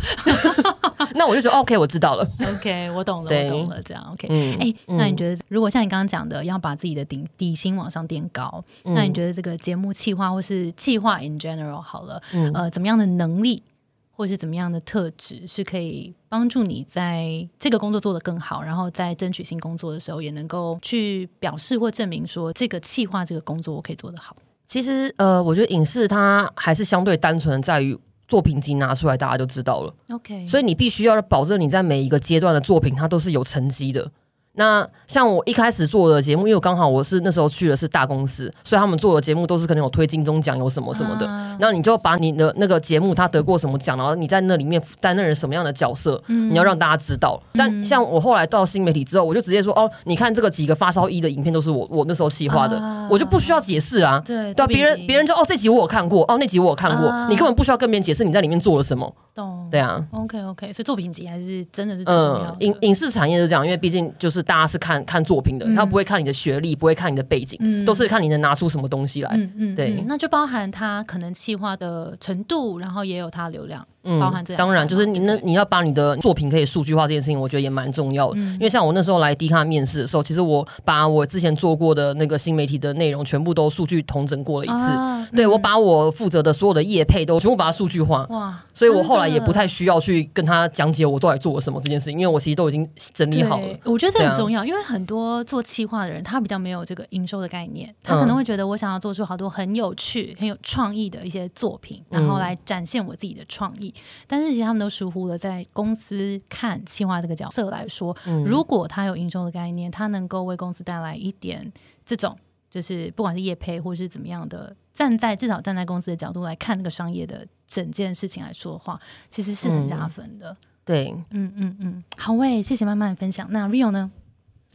[1.15, 2.27] 那我就觉得 OK，我知道了。
[2.57, 4.27] OK，我懂了，我懂了，这样 OK。
[4.59, 12.21] 哎，那你觉得，如果像你刚刚讲的，要把自己的底底薪往上垫高，那你觉得这个节目企划或是企划 in general 好了，
[12.53, 13.63] 呃，怎么样的能力
[14.11, 24.35] 或是怎么样的特质是可以帮助你在这个工作做得更好，然后在争取新工作的时候也能够去表示或证明说，这个企划这个工作我可以做得好。
[24.65, 27.97] 其实，呃，我觉得影视它还是相对单纯在于。
[28.27, 29.93] 作品集拿出来，大家就知道了。
[30.09, 34.11] OK，所以你必须要保证你在每一个阶段的作品，它都是有成绩的。
[34.55, 41.25] 那像我一开始做的节目，因为刚好我是那时候去的是大公司，所以他们做的节目都是可能有推金钟奖，有什么什么的。
[41.59, 47.41] 然后你就把你的那个节目他得过什么奖，然后你在那里面担任什么样的角色，你要让大家知道。
[47.53, 54.21] 但像我后来到新媒体之后，我就直接说哦，你看这个几个发烧一的影片都是我我那时候细化的，我就不需要解释啊。
[54.23, 59.11] 对，对，别人别人就哦这集我有看过，哦那集我有看过，你根本不需要跟别人解释你在里面做了什么。
[59.33, 59.67] 懂。
[59.71, 60.05] 对啊。
[60.11, 62.55] OK OK，所以作品集还是真的是最重要。
[62.59, 65.23] 影影视产业是这样，因为毕竟就是大家是看看。
[65.23, 69.29] 作品的，他不会看你的学历，不会看你的背景，都是看你能拿出什么东西来。
[69.33, 73.87] 嗯嗯，对，那就包含他可能企划的程度，然后也有他流量。
[74.19, 78.37] 包含这样，当然就是你那你要把你的作品可以数据化这件事情，我觉得也蛮重要的。
[78.37, 85.35] 因为像我那时候来迪卡面试的时候，其实我把我之前做过的那个新媒体的内容全部都数据统整过了一次。
[85.35, 88.25] 对我把我负责的所有的业配都全部把它数据化。
[88.29, 88.61] 哇！
[88.73, 93.67] 所以我后来也不太需要去跟他讲解我到底做了什么这件事情，因为我其实都已经整理好了。
[93.85, 103.92] 我觉得这很重要，因为很多做企划的人，他比较没有这个营收的概念，他可能会觉得我想要做出好多很有趣、很有创意的一些作品，然后来展现我自己的创意，
[104.27, 111.71] 但是其实他们都疏忽了，在公司看企划这个角色来说，如果他有营收的概念，他能够为公司带来一点
[112.05, 112.37] 这种，
[112.69, 120.55] 就是不管是业配或是怎么样的，站在至少站在公司的角度来看那个商业的整件事情来说的话，其实是很加分的。
[120.85, 123.47] 对，嗯嗯嗯，好喂，谢谢慢慢分享。
[123.51, 124.11] 那 Rio 呢？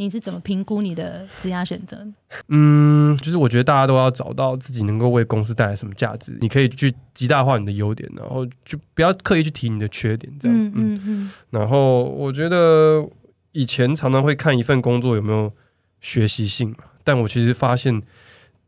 [0.00, 2.06] 你是怎么评估你的职业选择？
[2.46, 10.56] 嗯，就是我觉得大家都要找到自己能够为公司带来什么价值，你可以去极大化你的优点，然后就不要刻意去提你的缺点，这样。
[10.56, 11.30] 嗯嗯嗯。
[11.50, 13.04] 然后我觉得
[13.50, 15.52] 以前常常会看一份工作有没有
[16.00, 18.00] 学习性嘛，但我其实发现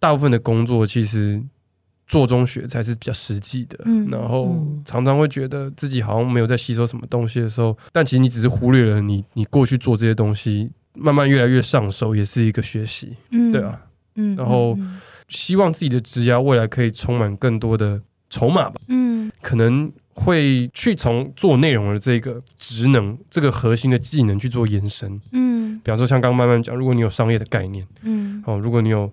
[0.00, 1.40] 大部分的工作其实
[2.08, 3.78] 做中学才是比较实际的。
[3.84, 4.08] 嗯。
[4.10, 10.72] 然后常常会觉得自己好像没有在吸收什么东西的时候，但其实你只是忽略了你你过去做这些东西。
[11.00, 13.80] 慢慢越来越上手，也是一个学习，嗯，对啊，
[14.16, 14.78] 嗯，然后
[15.28, 29.10] 希望自己的职涯未来可以充满更多的筹码吧，嗯，可能会去从做内容的这个职能、这个核心的技能去做延伸，嗯，比方说像刚刚慢慢讲，如果你有商业的概念，嗯，哦，如果你有。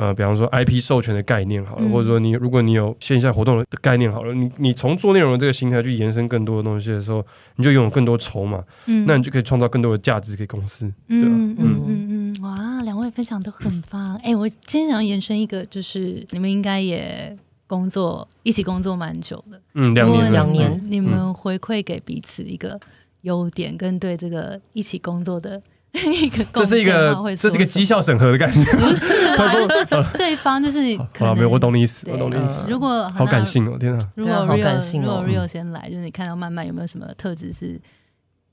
[0.00, 7.22] 呃，比方说 IP 授权的概念好了，嗯或者说你如果你有线下活动的概念好了，你你从做内容的这个心态去延伸更多的东西的时候，
[7.56, 10.86] 你就拥有更多筹码，嗯那你就可以创造更多的价值给公司。
[11.06, 14.16] 对吧嗯嗯嗯哇，两位分享都很棒。
[14.22, 17.36] 哎、我今天想要延伸一个，就是你们应该也
[17.66, 22.80] 工作一起工作蛮久的，嗯，两年，两年嗯你们回馈给彼此一个
[23.20, 25.60] 优点，跟对这个一起工作的
[26.22, 28.64] 一个这是一个这是一个绩效审核的概念。
[28.64, 30.78] 不是啦， 就是对方就是
[31.12, 32.70] 可能好了，没有，我懂你意思，我懂你意思。
[32.70, 33.44] 如果好感。
[33.44, 33.98] 性哦，天啊！
[34.14, 37.80] 那如果对啊好 Rio 感性哦如果 Rio 先来，就是你看到慢慢有没有什么特质是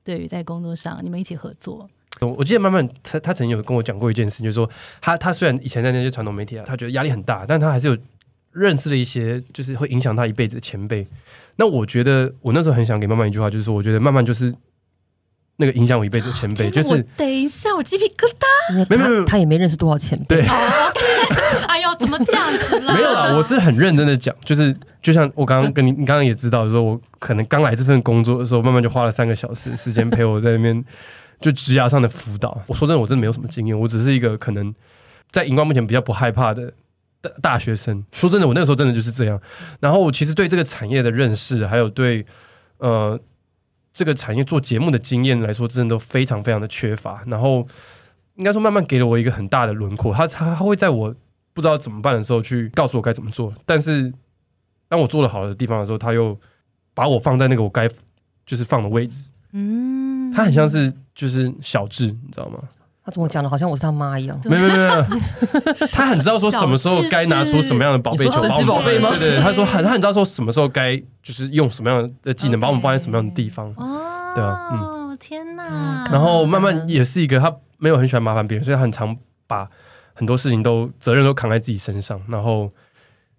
[0.04, 1.88] 对于在工作上你们一起合作？
[2.22, 4.68] 我我记得慢慢他他曾经有跟我讲过一件事，就是说
[5.00, 7.98] 他他虽然以前在那些传统媒体啊，他觉得压力很大，但他还是有
[8.54, 11.06] 认识了一些就是会影响他一辈子的前辈。
[11.58, 14.52] 那我觉得我那时候很想给慢慢一句话，就是说我觉得慢慢就是
[15.58, 18.88] 那个影响我一辈子的前辈，就是等一下，我鸡皮疙瘩。
[18.88, 20.46] 没有没有他他也没认识多少前辈，对
[21.68, 22.94] 哎呦，怎么这样子啦？
[22.94, 30.86] 没有啦，我是很认真的讲，就是就像我刚刚跟你，你刚刚也知道，说我可能刚来这份工作的时候，慢慢就花了三个小时时间陪我在那边
[31.42, 32.62] 就职涯上的辅导。
[32.68, 34.74] 我说真的，我真的没有什么经验，我只是一个可能
[35.32, 36.72] 在荧光目前比较不害怕的
[37.22, 38.04] 大大学生。
[38.12, 39.40] 说真的，我那个时候真的就是这样。
[39.80, 42.26] 然后我其实对这个产业的认识，还有对
[42.78, 43.20] 呃
[43.98, 47.24] 这个产业做节目的经验来说，真的都非常非常的缺乏。
[47.26, 47.68] 然后
[48.36, 50.14] 应该说，慢慢给了我一个很大的轮廓。
[50.14, 51.16] 他他他会在我
[51.52, 54.14] 不知道怎么办的时候去告诉我该怎么做，但是
[54.88, 56.40] 当我做的好的地方的时候，他又
[56.94, 57.90] 把我放在那个我该
[58.46, 59.24] 就是放的位置。
[59.54, 62.60] 嗯，他很像是就是小智，你知道吗？
[63.08, 63.50] 他怎么讲的？
[63.50, 64.38] 好像我是他妈一样。
[64.44, 73.74] 没有没有没有， 他很知道说什么时候该拿出什么样的宝贝球神奇宝贝吗对对，对他说很他很知道说什么时候该就是用什么样的技能把我们放在什么样的地方。
[73.78, 76.06] 哦，对啊嗯天哪！
[76.12, 79.16] 然后慢慢也是一个他没有很喜欢麻烦别人，所以他很常
[79.48, 79.68] 把
[80.14, 82.22] 很多事情都责任都扛在自己身上。
[82.28, 82.70] 然后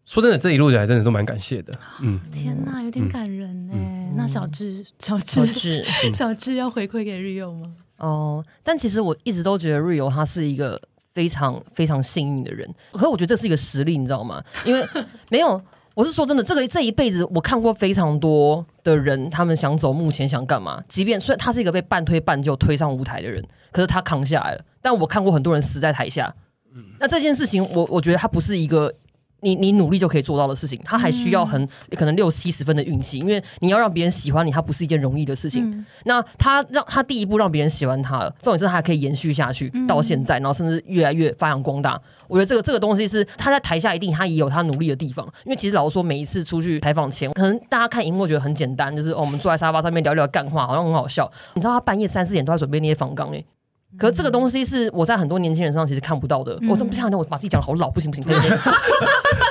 [0.07, 1.73] 说真的，这一路以来真的都蛮感谢的。
[2.01, 3.75] 嗯，天哪，有点感人呢。
[3.77, 7.71] 嗯那小智，小小智，智小智要回馈给 Rio 吗？
[7.99, 10.81] 哦，但其实我一直都觉得 Rio 他是一个
[11.15, 14.43] 非常非常幸运的人，可是我觉得这是一个实力，你知道吗？
[14.65, 14.87] 因为
[15.31, 15.61] 没有，
[15.95, 24.65] 我是说真的，这个这一辈子我看过非常多的人，他们想走目前想干嘛，即便虽然他是一个被半推半就推上舞台的人，可是他扛下来了。
[24.81, 26.35] 但我看过很多人死在台下，
[27.01, 28.95] 那这件事情我我觉得他不是一个。
[29.41, 35.71] 你你努力就可以做到的事情，他还需要很可能六七十分的运气，因为你要让别人喜欢你，它不是一件容易的事情。
[35.71, 42.01] 嗯那他让他第一步让别人喜欢他了，重点是他还可以延续下去嗯到现在，然后甚至越来越发扬光大。
[42.27, 51.31] 我觉得这个这个东西是他在台下一定他也有他努力的地方，因为其实老实说，每一次出去采访前，可能大家看荧幕觉得很简单，就是、哦、我们坐在沙发上面聊聊干话，好像很好笑。
[51.55, 53.45] 你知道他半夜三四点都在准备那些访纲诶。
[53.99, 56.57] 可是这个东西是我在很多年轻人身上其实看不到的。
[56.63, 58.25] 嗯我真不想讲，我把自己讲的好老，不行不行，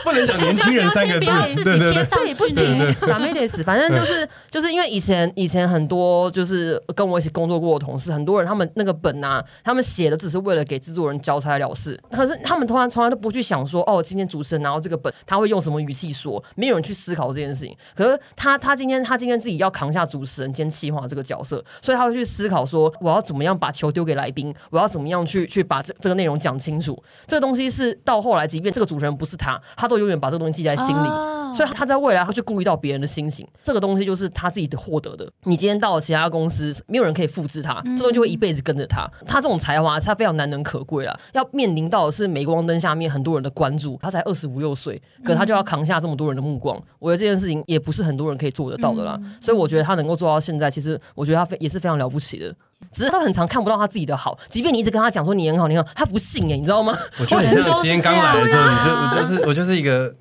[0.07, 1.93] 不能讲年轻人三个字不要自，己对对对。
[1.93, 3.61] 贴上对，不去行呢。，打没得死。
[3.61, 17.75] 反正就是就是因为以前以前很多就是跟我一起工作过的同事，很多人他们那个本啊，他们写的只是为了给制作人交差了事，可是他们从来从来都不去想说，哦，今天主持人拿到这个本，他会用什么语气说，没有人去思考这件事情。
[17.95, 27.01] 可是他他今天他今天自己要扛下主持人兼企划这个角色，所以他会去思考说，我要怎么样把球丢给来宾，我要怎么样去去把这这个内容讲清楚。
[27.25, 31.07] 这个东西是到后来，即便这个主持人不是他，他都永远把这个东西记在心里。
[31.07, 35.27] 哦所以他在未来会去顾虑到别人的心情，这个东西就是他自己的获得的。
[35.45, 39.09] 你今天到了其他公司，没有人可以复制他，这东西就会一辈子跟着他。
[39.25, 41.19] 他这种才华，他非常难能可贵了。
[41.33, 46.79] 要面临到的是镁光灯下面很多人的关注，他才二十五六岁，可他就要扛下这么多人的目光。
[46.99, 49.17] 我觉得这件事情也不是很多人可以做得到的啦。
[49.41, 52.53] 所以我觉得他能够做到现在，其实我觉得他非也是非常了不起的。
[52.91, 56.97] 只是他很常看不到他自己的好，即便你一直跟他讲说你很好，你很好，他不信哎、你知道吗？
[57.19, 60.13] 我觉得很像今天刚来的时候，你就我就是我就是一个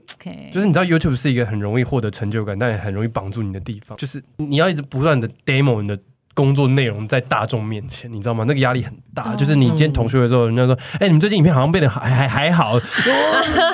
[0.52, 3.96] 就是你知道 YouTube 是一个很容易获得成就感，但也很容易绑住你的地方。
[3.96, 5.98] 就是你要一直不断的 demo 你的
[6.36, 8.44] 工作内容在大众面前，你知道吗？
[8.46, 9.34] 那个压力很大。
[9.36, 12.74] 就是你今天同学的时候，人家说：“哎、你们最近影片好像变得还还还好。”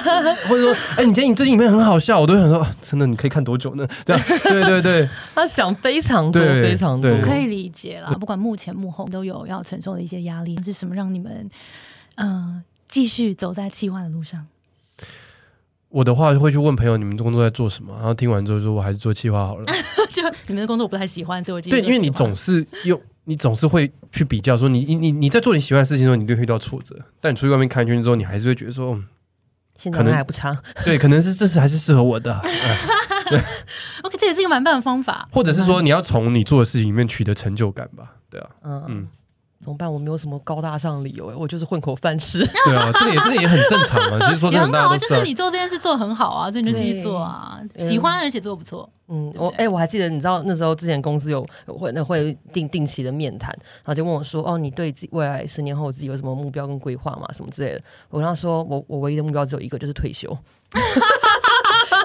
[0.48, 3.84] 或者说：“哎、你今天你最近影片很好笑。”我都想说、啊真的，你可以看多久呢？
[4.06, 7.10] 这样对对对， 他想非常多，非常多。
[7.10, 8.12] 对可以理解啦。
[8.20, 11.50] 不管幕前幕后都有要承受的一些压力，是什么让你们
[12.14, 14.46] 嗯继续走在计划的路上？
[15.88, 19.66] 我的话会去问朋友你们工作在做什么，然后听完之后说我还是做企划好了。
[20.14, 26.96] 就你们的工作我不太喜欢，所以我今天对，因为你总是用，你总是会去比较说你你你你在做你喜欢的事情的时候，你就会遇到挫折。
[27.20, 29.04] 但你出去外面看一圈之后，你还是会觉得说，嗯，
[29.76, 33.44] 现在可能还不差， 对，可能是这是还是适合我的， 哎。
[34.02, 35.26] OK，这也是一个蛮棒的方法。
[35.32, 38.16] 或者是说你要从你做的事情里面取得成就感吧。
[38.28, 38.84] 对啊，嗯。
[38.88, 39.08] 嗯
[39.62, 39.90] 怎么办？
[39.90, 42.44] 我没有什么高大上的理由哎，我就是混口饭吃。
[42.66, 44.18] 对啊，这个也这个也很正常啊。
[44.26, 48.90] 其实说真的，大家都就是你做这件事做很好啊，所以你就继续做啊，喜欢而且做不错。
[49.08, 57.28] 嗯，我哎，我还记得，你知道那时候之前公司有会那会定定期的面谈，然后就问我说：“哦，你对自己未来十年后自己有什么目标跟规划嘛？
[57.32, 60.34] 什么之类的？”我跟他说：“我我唯一的目标只有一个，就是退休。”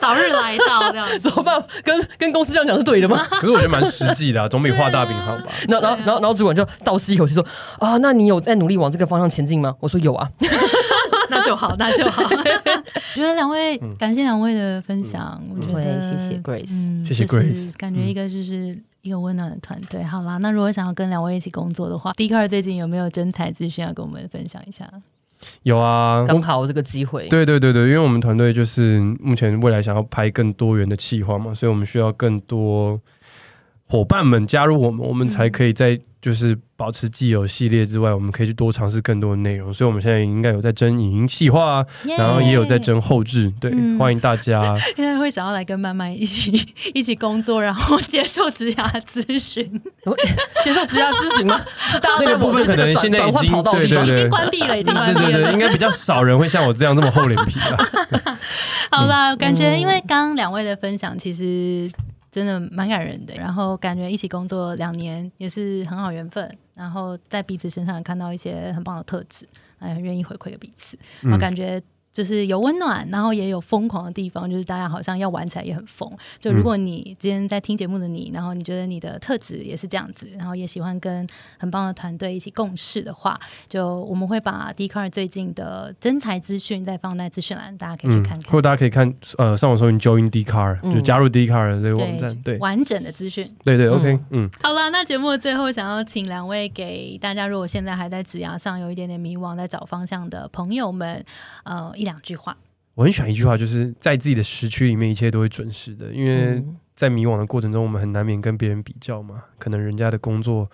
[0.07, 1.63] 早日来到这样，怎么办？
[1.83, 3.23] 跟跟公司这样讲是对的吗？
[3.29, 5.43] 可是我觉得蛮实际的，总比画大饼好吧？
[5.67, 7.45] 然后然后然后然后主管就倒吸一口气说
[7.79, 10.29] ：“啊，那你有在努力往这个方向前进吗？”我说：“有啊。”
[11.29, 12.23] 那就好，那就好。
[12.23, 20.01] 我觉得两位感谢两位的分享，我觉得谢谢 Grace，谢谢 Grace，感觉一个就是一个温暖的团队。
[20.03, 24.89] 好啦，那如果想要跟两位一起工作的话 d 二最近有没有真才资讯要跟我们分享一下？
[25.63, 27.27] 有啊，刚好这个机会。
[27.29, 32.99] 对对对对，因为我们团队就是目前未来想要拍更多元的企划嘛，所以我们需要更多
[33.87, 36.57] 伙伴们加入我们，我们才可以在就是。
[36.77, 39.73] 保持既有系列之外，我们可以去多尝试更多的内容。
[39.73, 41.83] 所以，我们现在应该有在争影音企划，
[42.15, 43.51] 然后也有在争后置。
[43.59, 44.77] 对，欢迎大家。
[44.95, 46.51] 现在会想要来跟曼曼一起
[46.93, 49.65] 一起工作，然后接受职涯咨询。
[50.63, 51.59] 接受职涯咨询吗？
[51.79, 55.31] 是大那个部分可能现在已经对对对，已经关闭了，已经关闭了。
[55.31, 57.77] 对对对，应该比较少人会像我这样这么厚脸皮了。
[58.91, 61.89] 好吧，感觉因为刚刚两位的分享，其实。
[62.37, 69.47] 真的蛮感人的，然后感觉一起工作两年也是很好缘分，然后在彼此身上看到一些很棒的特质，
[69.79, 70.95] 哎，愿意回馈给彼此，
[71.31, 71.81] 我感觉。
[72.17, 76.11] 就是有温暖，然后也有疯狂的地方，就是大家好像要玩起来也很疯。
[76.39, 81.27] 就如果你今天在听节目的你，然后你觉得你的特质也是这样子，然后也喜欢跟
[81.59, 83.39] 很棒的团队一起共事的话，
[83.69, 88.51] 就我们会把 D Car 最近的真才资讯再放在资讯栏，大家可以去看看。
[88.51, 93.47] 或者大家可以看呃上网搜寻 Join D Car，就加入 D Car 的这个网站，对完整的资讯。
[93.63, 94.49] 对对，OK，嗯。
[94.59, 101.23] 好了，那节目的最后想要请两位给大家，如果现在还在职涯上有一点点迷惘，在找方向的朋友们，
[101.61, 102.57] 呃，一两句话。
[102.95, 106.11] 我很喜欢一句话，就是在自己的时区里面，一切都会准时的。
[106.11, 106.63] 因为
[106.95, 109.43] 在迷惘的过程中，我们很难免跟别人比较嘛。
[109.59, 110.67] 可能人家的工作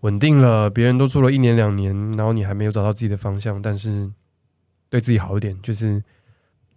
[0.00, 3.62] 稳定了，别人都做了一年两年，然后你还没有找到自己的方向。
[3.62, 4.10] 但是
[4.90, 6.02] 对自己好一点，就是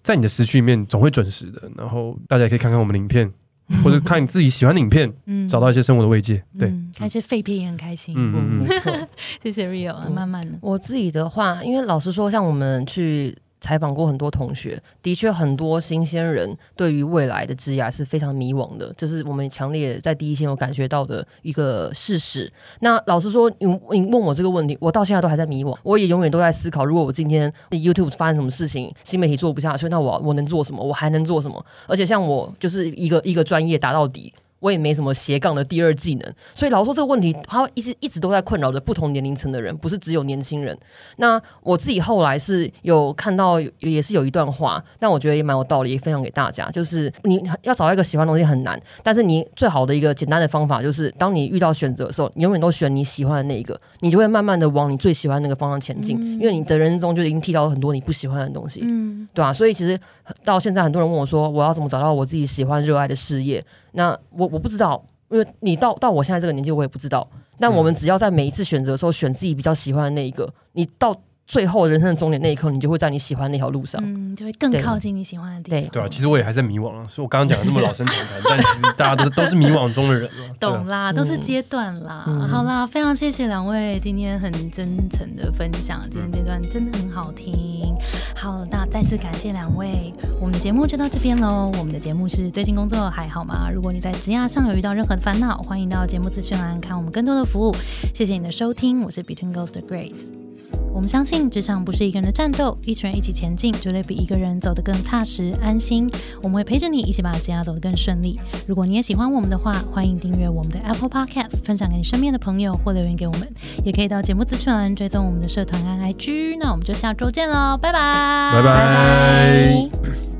[0.03, 1.71] 在你的时区里面总会准时的。
[1.75, 3.33] 然后大家也可以看看我们的影片，
[3.83, 5.11] 或者看你自己喜欢的影片，
[5.49, 6.43] 找到一些生活的慰藉。
[6.59, 8.13] 对，看一些废片也很开心。
[8.15, 9.07] 嗯嗯，
[9.41, 10.55] 谢谢 Rio，啊慢慢的。
[10.61, 13.35] 我自己的话，因为老实说，像我们去。
[13.67, 22.49] 采访过很多同学，的确很多新鲜人对于未来的职业是非常迷惘的，这是我们强烈在第一线有感觉到的一个事实。
[22.79, 30.81] 那老实说，你你问我这个问题，我到现在都还在迷惘，我也永远都在思考，如果我今天 YouTube 发生什么事情，新媒体做不下去，那我我能做什么？
[30.81, 31.65] 我还能做什么？
[31.87, 34.33] 而且像我就是一个一个专业打到底。
[34.59, 40.77] 我也没什么斜杠的第二技能，所以老说这个问题，它一直一直都在困扰着不同年龄层的人，不是只有年轻人。
[41.17, 46.69] 那我自己后来是有看到，也是有一段话，但我觉得也蛮有道理，分享给大家。
[46.71, 56.17] 就是你要找到一个喜欢的东西很难，但是你最好的一个简单的方法，就是当你遇到选择的时候，你永远都选你喜欢的那一个，你就会慢慢的往你最喜欢那个方向前进。
[56.17, 59.53] 因为你的人生中就已经提到了很多你不喜欢的东西，嗯，对吧？
[59.53, 59.99] 所以其实
[60.43, 63.63] 到现在，很多人问我说，我要怎么找到我自己喜欢热爱的事业？
[63.97, 67.27] 那我我不知道，因为你到到我现在这个年纪，我也不知道。
[67.59, 71.13] 但我们只要在每一次选择的时候，选自己比较喜欢的那一个，你到。
[71.47, 75.89] 最后人生的终点那一刻，你就会在你喜欢那条路上，嗯，就会更靠近你喜欢的地方。
[75.91, 80.29] 对啊，其实我也还在迷惘啊，所以我刚刚讲的这么老生常谈，但其实大家都是都是迷惘中的人
[80.59, 82.25] 懂啦，都是阶段啦。
[82.49, 87.95] 好啦，非常谢谢两位今天很真诚的分享，今天这段真的很好听。
[88.35, 91.71] 好，那再次感谢两位，我们的节目就到这边喽。
[91.79, 93.69] 我们的节目是最近工作还好吗？
[93.73, 97.73] 如果你在职涯上有遇到任何的烦恼，欢迎到节目资讯栏看我们更多的服务。
[98.13, 100.46] 谢谢你的收听，我是 Between Ghost Grace。
[100.93, 106.09] 我们相信职场不是一个人的战斗，一群人一起前进，绝对比一个人走得更踏实安心。
[106.41, 108.39] 我们会陪着你一起把职业走得更顺利。
[108.67, 113.47] 如果你也喜欢我们的话，欢迎订阅我们的 Apple Podcast，分享给你身边的朋友或留言给我们，
[113.83, 116.57] 也可以到节目资讯栏追踪我们的社团 IG。
[116.59, 120.36] 那我们就下周见喽，拜拜，拜拜。